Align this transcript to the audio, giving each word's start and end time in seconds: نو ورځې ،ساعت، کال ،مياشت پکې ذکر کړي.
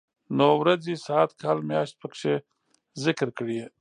نو 0.37 0.47
ورځې 0.61 0.93
،ساعت، 1.05 1.29
کال 1.41 1.57
،مياشت 1.69 1.95
پکې 2.01 2.33
ذکر 3.03 3.27
کړي. 3.37 3.59